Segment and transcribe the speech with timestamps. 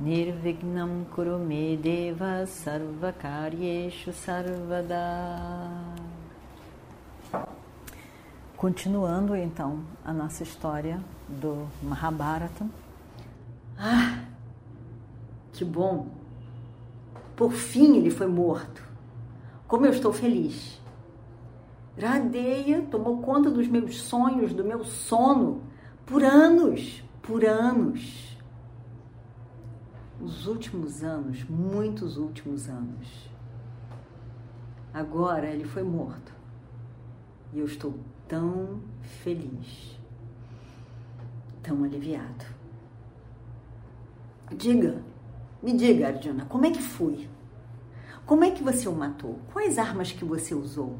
[0.00, 4.94] Nirvignam Kurume Deva Sarvakaryeshu Sarvada
[8.56, 12.64] Continuando então a nossa história do Mahabharata.
[13.76, 14.22] Ah,
[15.52, 16.06] que bom!
[17.34, 18.84] Por fim ele foi morto.
[19.66, 20.80] Como eu estou feliz!
[22.00, 25.60] Radeia tomou conta dos meus sonhos, do meu sono,
[26.06, 28.37] por anos, por anos.
[30.20, 33.30] Os últimos anos, muitos últimos anos.
[34.92, 36.32] Agora ele foi morto.
[37.52, 37.94] E eu estou
[38.26, 38.80] tão
[39.22, 39.98] feliz,
[41.62, 42.44] tão aliviado.
[44.56, 45.02] Diga,
[45.62, 47.28] me diga, Arjuna, como é que foi?
[48.26, 49.38] Como é que você o matou?
[49.52, 50.98] Quais armas que você usou?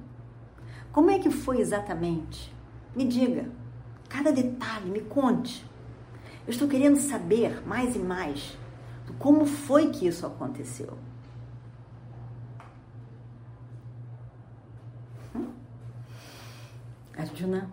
[0.93, 2.55] Como é que foi exatamente?
[2.95, 3.51] Me diga,
[4.09, 5.67] cada detalhe, me conte.
[6.47, 8.57] Eu estou querendo saber mais e mais
[9.15, 10.99] como foi que isso aconteceu.
[15.35, 15.53] Hum?
[17.17, 17.71] Arjuna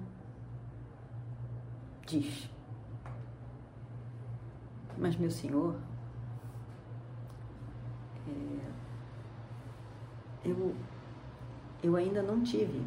[2.05, 2.49] diz:
[4.97, 5.75] Mas, meu senhor,
[8.27, 8.71] é,
[10.45, 10.75] eu,
[11.83, 12.81] eu ainda não tive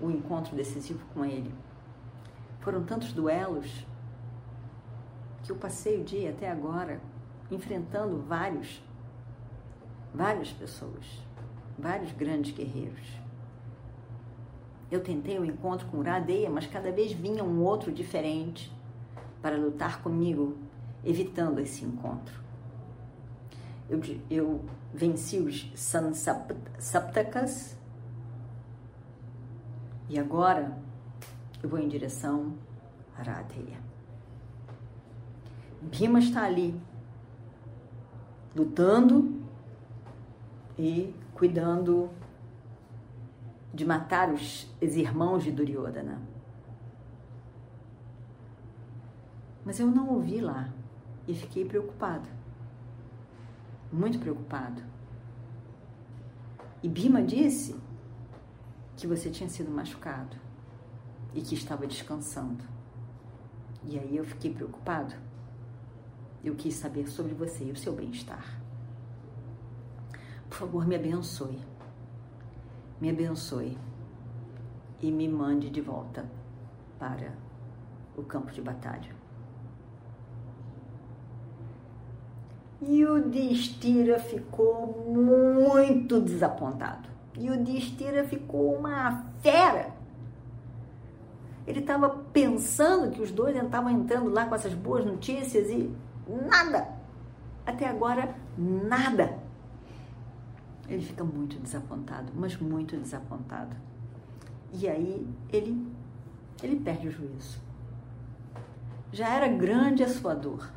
[0.00, 1.54] o encontro decisivo com ele.
[2.60, 3.86] Foram tantos duelos
[5.42, 7.00] que eu passei o dia até agora
[7.54, 8.82] enfrentando vários,
[10.12, 11.04] várias pessoas,
[11.78, 13.24] vários grandes guerreiros.
[14.90, 18.70] Eu tentei o um encontro com Radeia, mas cada vez vinha um outro diferente
[19.40, 20.56] para lutar comigo,
[21.04, 22.44] evitando esse encontro.
[23.88, 27.76] Eu, eu venci os Sansaptakas,
[30.08, 30.76] e agora
[31.62, 32.54] eu vou em direção
[33.18, 33.78] a Radheya.
[35.80, 36.78] Bhima está ali,
[38.54, 39.42] lutando
[40.78, 42.10] e cuidando
[43.72, 46.22] de matar os irmãos de Duryodhana.
[49.64, 50.68] Mas eu não ouvi lá
[51.26, 52.28] e fiquei preocupado,
[53.92, 54.82] muito preocupado.
[56.82, 57.74] E Bima disse
[58.96, 60.36] que você tinha sido machucado
[61.32, 62.62] e que estava descansando.
[63.82, 65.14] E aí eu fiquei preocupado.
[66.44, 68.60] Eu quis saber sobre você e o seu bem-estar.
[70.50, 71.58] Por favor, me abençoe.
[73.00, 73.78] Me abençoe
[75.00, 76.24] e me mande de volta
[76.98, 77.32] para
[78.14, 79.10] o campo de batalha.
[82.82, 87.08] E o Destira ficou muito desapontado.
[87.38, 89.92] E o Destira ficou uma fera.
[91.66, 95.90] Ele estava pensando que os dois estavam entrando lá com essas boas notícias e
[96.28, 96.88] nada.
[97.66, 99.38] Até agora, nada.
[100.88, 103.74] Ele fica muito desapontado, mas muito desapontado.
[104.72, 105.86] E aí ele
[106.62, 107.58] ele perde o juízo.
[109.12, 110.70] Já era grande a sua dor.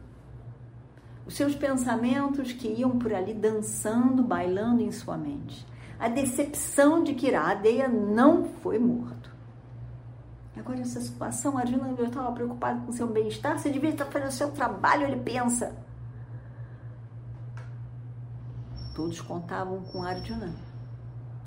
[1.25, 5.65] Os seus pensamentos que iam por ali dançando, bailando em sua mente
[5.99, 9.16] a decepção de que Iradeya não foi morto.
[10.57, 14.33] Agora, essa situação, Arjuna eu estava preocupado com seu bem-estar, você devia estar fazendo o
[14.33, 15.75] seu trabalho, ele pensa.
[18.95, 20.55] Todos contavam com Arjuna.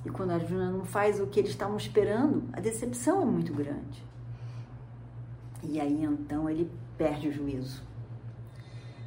[0.05, 4.03] E quando Arjuna não faz o que eles estavam esperando, a decepção é muito grande.
[5.63, 7.83] E aí então ele perde o juízo.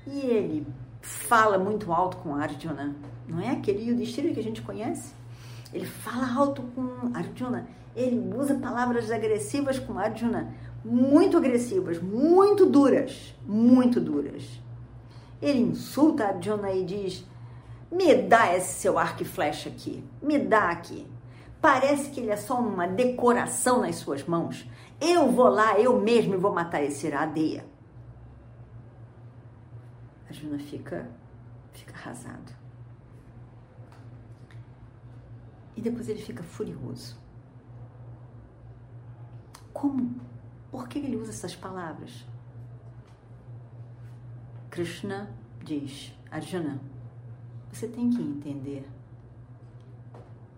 [0.06, 0.68] E ele
[1.02, 2.96] fala muito alto com Arjuna.
[3.28, 5.14] Não é aquele Yudhishthira que a gente conhece?
[5.74, 7.68] Ele fala alto com Arjuna.
[7.96, 10.54] Ele usa palavras agressivas com Arjuna,
[10.84, 14.44] muito agressivas, muito duras, muito duras.
[15.42, 17.26] Ele insulta Arjuna e diz:
[17.92, 21.06] Me dá esse seu arco e flecha aqui, me dá aqui.
[21.62, 24.68] Parece que ele é só uma decoração nas suas mãos.
[25.00, 27.66] Eu vou lá, eu mesmo vou matar esse Iradeia.
[30.28, 31.10] Arjuna fica,
[31.72, 32.52] fica arrasado.
[35.76, 37.23] E depois ele fica furioso.
[39.74, 40.16] Como?
[40.72, 42.26] Por que ele usa essas palavras?
[44.70, 45.30] Krishna
[45.64, 46.80] diz, Arjuna,
[47.72, 48.88] você tem que entender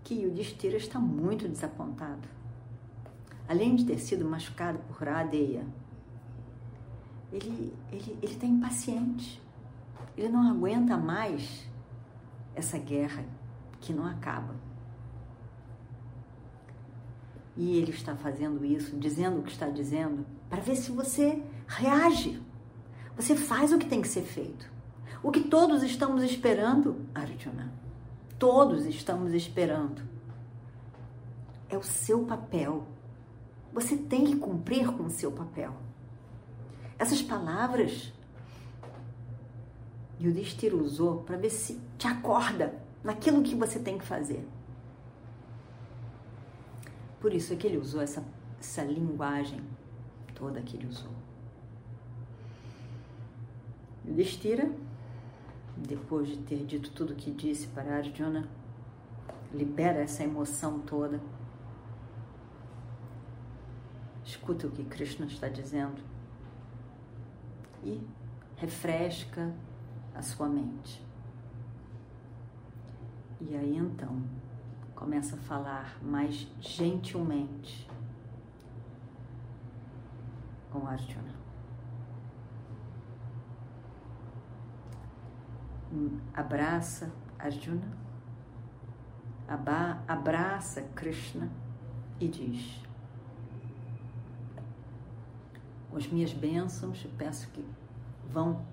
[0.03, 2.27] que o Destira está muito desapontado.
[3.47, 5.65] Além de ter sido machucado por Radeya,
[7.31, 9.41] ele ele ele está impaciente.
[10.17, 11.67] Ele não aguenta mais
[12.55, 13.25] essa guerra
[13.81, 14.55] que não acaba.
[17.57, 22.41] E ele está fazendo isso, dizendo o que está dizendo, para ver se você reage.
[23.15, 24.69] Você faz o que tem que ser feito.
[25.23, 27.71] O que todos estamos esperando, Arjuna.
[28.37, 30.01] Todos estamos esperando.
[31.69, 32.85] É o seu papel.
[33.73, 35.73] Você tem que cumprir com o seu papel.
[36.99, 38.13] Essas palavras
[40.19, 42.73] Destiro usou para ver se te acorda
[43.03, 44.47] naquilo que você tem que fazer.
[47.25, 48.23] Por isso é que ele usou essa,
[48.59, 49.59] essa linguagem
[50.35, 51.09] toda que ele usou.
[54.07, 54.71] Yudhishthira,
[55.75, 58.47] depois de ter dito tudo o que disse para Arjuna,
[59.51, 61.19] libera essa emoção toda.
[64.23, 66.03] Escuta o que Krishna está dizendo
[67.83, 68.07] e
[68.55, 69.51] refresca
[70.13, 71.03] a sua mente.
[73.41, 74.44] E aí então
[74.95, 77.87] começa a falar mais gentilmente
[80.71, 81.35] com Arjuna.
[86.33, 87.87] Abraça Arjuna,
[90.07, 91.49] abraça Krishna
[92.19, 92.83] e diz:
[95.95, 97.65] As minhas bênçãos, peço que
[98.29, 98.65] vão,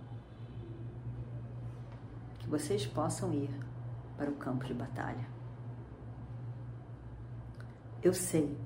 [2.40, 3.50] que vocês possam ir
[4.16, 5.41] para o campo de batalha.
[8.02, 8.58] Eu sei,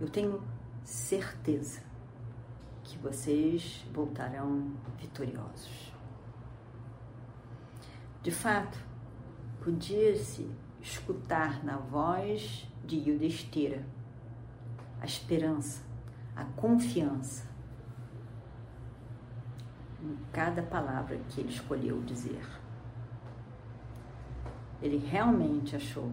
[0.00, 0.42] eu tenho
[0.82, 1.80] certeza
[2.82, 5.92] que vocês voltarão vitoriosos.
[8.24, 8.76] De fato,
[9.62, 13.86] podia-se escutar na voz de Yudhishthira
[15.00, 15.84] a esperança,
[16.34, 17.46] a confiança
[20.02, 22.44] em cada palavra que ele escolheu dizer.
[24.82, 26.10] Ele realmente achou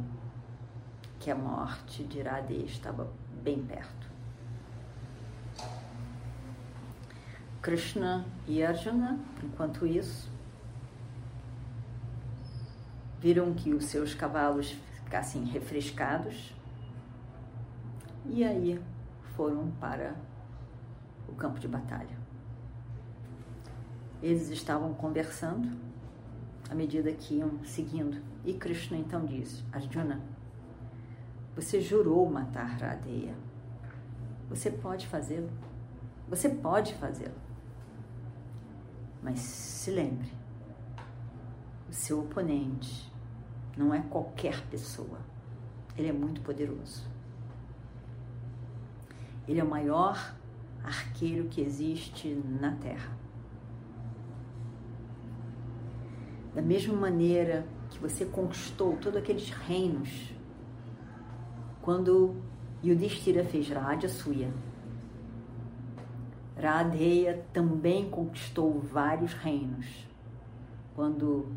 [1.24, 3.10] que a morte de Iradeya estava
[3.42, 4.12] bem perto.
[7.62, 10.30] Krishna e Arjuna, enquanto isso,
[13.22, 16.54] viram que os seus cavalos ficassem refrescados
[18.25, 18.78] e aí
[19.38, 20.16] foram para
[21.30, 22.18] o campo de batalha.
[24.22, 25.72] Eles estavam conversando
[26.70, 30.20] à medida que iam seguindo e Krishna então disse: Arjuna,
[31.56, 33.36] você jurou matar Radeya.
[34.50, 35.50] Você pode fazê-lo.
[36.28, 37.36] Você pode fazê-lo.
[39.22, 40.32] Mas se lembre,
[41.90, 43.12] o seu oponente
[43.78, 45.20] não é qualquer pessoa.
[45.98, 47.06] Ele é muito poderoso.
[49.48, 50.36] Ele é o maior
[50.84, 53.18] arqueiro que existe na Terra.
[56.54, 60.34] Da mesma maneira que você conquistou todos aqueles reinos
[61.84, 62.38] quando
[62.82, 64.54] Yudhishthira fez Rajasuya,
[66.58, 70.08] Radheya também conquistou vários reinos.
[70.96, 71.52] Quando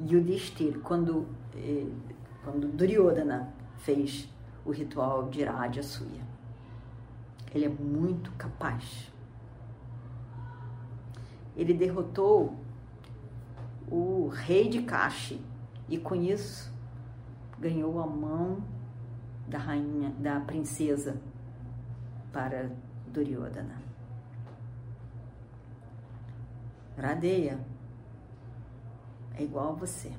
[0.00, 1.86] Yudhishthira, quando, eh,
[2.42, 4.32] quando Duryodhana fez
[4.64, 6.26] o ritual de Rajasuya.
[7.54, 9.12] Ele é muito capaz.
[11.54, 12.56] Ele derrotou
[13.90, 15.38] o rei de Kashi
[15.86, 16.72] e com isso
[17.58, 18.62] ganhou a mão
[19.48, 21.20] da rainha, da princesa
[22.32, 22.70] para
[23.06, 23.76] Duryodhana.
[26.96, 27.58] Radeya
[29.36, 30.12] é igual a você.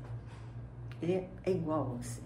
[1.01, 2.21] Ele é igual a você.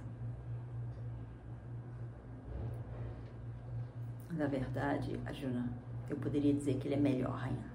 [4.31, 5.69] Na verdade, Arjuna,
[6.09, 7.73] eu poderia dizer que ele é melhor ainda.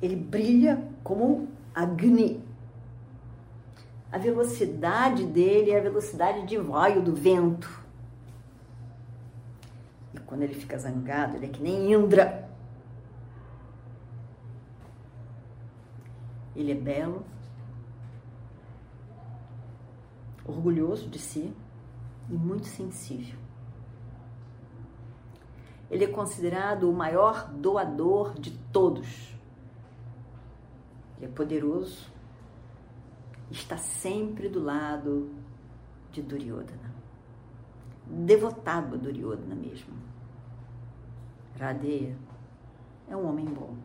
[0.00, 2.44] Ele brilha como Agni.
[4.10, 7.84] A velocidade dele é a velocidade de voio do vento.
[10.14, 12.48] E quando ele fica zangado, ele é que nem Indra.
[16.54, 17.22] Ele é belo,
[20.42, 21.52] orgulhoso de si
[22.30, 23.38] e muito sensível.
[25.90, 29.34] Ele é considerado o maior doador de todos.
[31.16, 32.10] Ele é poderoso,
[33.50, 35.30] está sempre do lado
[36.12, 36.94] de Duryodhana.
[38.06, 39.94] Devotado a Duryodhana mesmo.
[41.58, 42.16] Radeya
[43.08, 43.76] é um homem bom.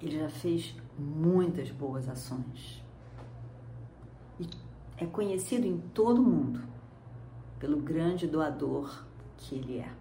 [0.00, 2.82] ele já fez muitas boas ações.
[4.38, 4.48] E
[4.96, 6.62] é conhecido em todo o mundo
[7.58, 9.04] pelo grande doador
[9.36, 9.92] que ele é.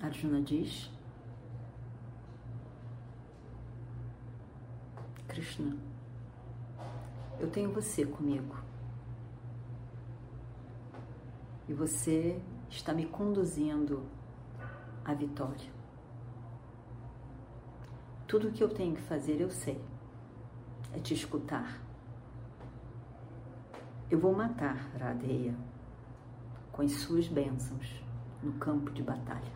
[0.00, 0.90] Arjuna diz:
[5.28, 5.76] Krishna,
[7.38, 8.56] eu tenho você comigo.
[11.68, 14.04] E você está me conduzindo
[15.04, 15.70] à vitória.
[18.26, 19.80] Tudo o que eu tenho que fazer eu sei.
[20.92, 21.80] É te escutar.
[24.10, 25.54] Eu vou matar Radeia
[26.72, 28.02] com as suas bênçãos
[28.42, 29.52] no campo de batalha.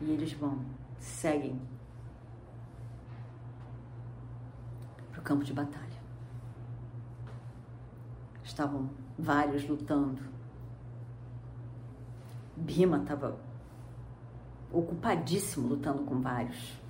[0.00, 0.64] E eles vão,
[0.98, 1.60] seguem
[5.12, 6.00] para o campo de batalha.
[8.44, 10.22] Estavam vários lutando.
[12.56, 13.36] Bima estava
[14.72, 16.80] ocupadíssimo lutando com vários.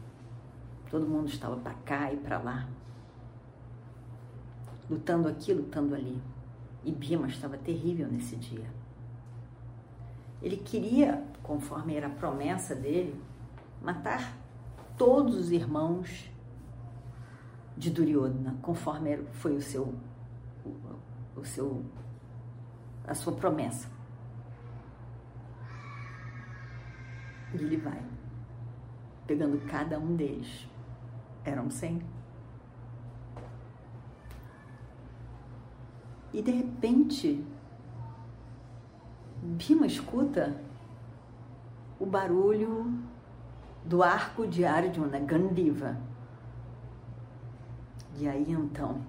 [0.91, 2.69] Todo mundo estava para cá e para lá,
[4.89, 6.23] lutando aqui, lutando ali.
[6.85, 8.71] E Bima estava terrível nesse dia.
[10.43, 13.19] Ele queria, conforme era a promessa dele,
[13.83, 14.37] matar
[14.97, 16.36] todos os irmãos
[17.77, 19.95] de Duryodhana, conforme foi o seu,
[20.65, 21.85] o, o seu,
[23.07, 23.89] a sua promessa.
[27.53, 28.03] E ele vai,
[29.27, 30.67] pegando cada um deles.
[31.45, 32.03] Eram cem.
[36.33, 37.45] E de repente,
[39.43, 40.61] Bima escuta
[41.99, 42.93] o barulho
[43.85, 45.97] do arco de Arjuna, Gandiva.
[48.19, 49.01] E aí então,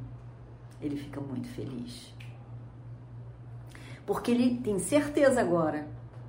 [0.81, 2.13] ele fica muito feliz.
[4.05, 5.87] Porque ele tem certeza agora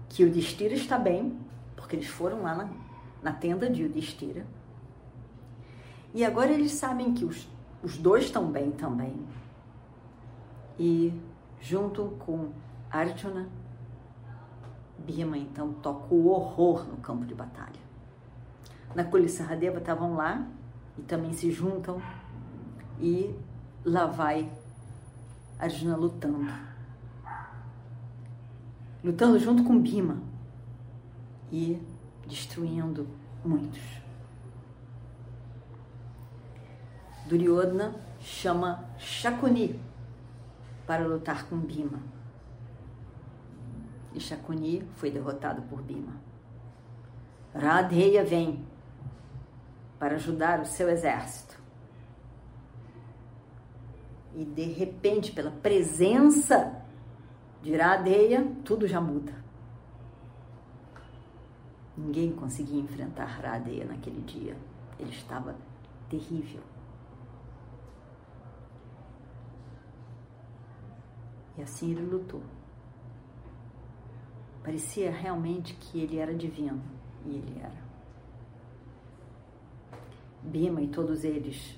[0.09, 1.39] que o Destira está bem,
[1.77, 2.69] porque eles foram lá na,
[3.23, 4.47] na tenda de Yudhishthira.
[6.15, 7.49] E agora eles sabem que os,
[7.83, 9.15] os dois estão bem também.
[10.79, 11.13] E
[11.61, 12.51] junto com
[12.91, 13.49] Arjuna,
[14.99, 17.81] Bhima então toca o horror no campo de batalha.
[18.95, 20.47] Na Kulisahadeva estavam lá
[20.97, 22.01] e também se juntam
[23.01, 23.35] e
[23.85, 24.51] lá vai
[25.59, 26.53] Arjuna lutando.
[29.03, 30.19] Lutando junto com Bhima
[31.51, 31.81] e
[32.27, 33.09] destruindo
[33.45, 33.81] muitos.
[37.27, 39.81] Duryodhana chama Shakuni
[40.87, 42.01] para lutar com Bima.
[44.15, 46.15] E Shakuni foi derrotado por Bima.
[47.55, 48.65] Radheya vem
[49.99, 51.58] para ajudar o seu exército.
[54.39, 56.81] E de repente, pela presença
[57.61, 59.35] de Radheya, tudo já muda.
[61.97, 64.57] Ninguém conseguia enfrentar Radeia naquele dia.
[64.97, 65.57] Ele estava
[66.09, 66.63] terrível.
[71.57, 72.43] E assim ele lutou.
[74.63, 76.81] Parecia realmente que ele era divino.
[77.27, 77.89] E ele era.
[80.45, 81.77] Bima e todos eles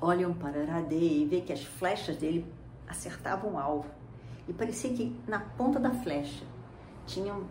[0.00, 2.46] olham para Radeia e vê que as flechas dele
[2.88, 3.90] acertavam o alvo.
[4.48, 6.44] E parecia que na ponta da flecha
[7.06, 7.44] tinham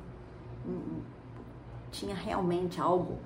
[0.65, 1.01] um,
[1.91, 3.18] tinha realmente algo,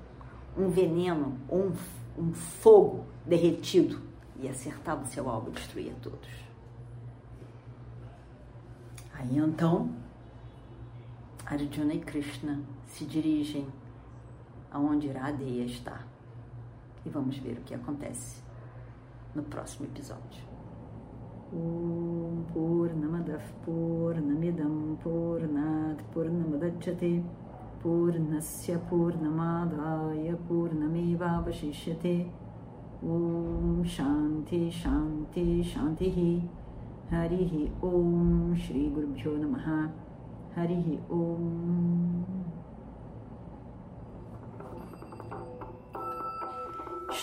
[0.58, 1.72] um veneno, um,
[2.18, 4.02] um fogo derretido
[4.40, 6.30] e acertava o seu alvo e destruía todos.
[9.14, 9.90] Aí então,
[11.46, 13.68] Arjuna e Krishna se dirigem
[14.72, 16.04] aonde Iradeya está.
[17.06, 18.42] E vamos ver o que acontece
[19.35, 20.49] no próximo episódio.
[21.55, 27.13] ॐ पूर्णमदः पूर्णमिदं पूर्णात् पूर्णमुदच्छते
[27.83, 32.15] पूर्णस्य पूर्णमादाय पूर्णमेवावशिष्यते
[33.15, 36.19] ॐ शान्ति शान्ति शान्तिः
[37.15, 37.55] हरिः
[37.89, 39.71] ॐ श्रीगुरुभ्यो नमः
[40.57, 42.42] हरिः ॐ